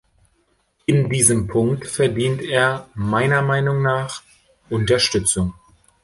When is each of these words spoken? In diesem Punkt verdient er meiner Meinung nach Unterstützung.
In 0.87 1.11
diesem 1.11 1.47
Punkt 1.47 1.85
verdient 1.85 2.41
er 2.41 2.89
meiner 2.95 3.43
Meinung 3.43 3.83
nach 3.83 4.23
Unterstützung. 4.67 5.53